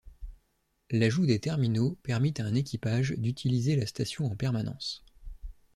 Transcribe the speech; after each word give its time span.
L'ajout 0.89 1.27
des 1.27 1.37
terminaux 1.39 1.91
permit 2.01 2.33
à 2.39 2.43
un 2.45 2.55
équipage 2.55 3.11
d'utiliser 3.19 3.75
la 3.75 3.85
station 3.85 4.25
en 4.25 4.35
permanence. 4.35 5.05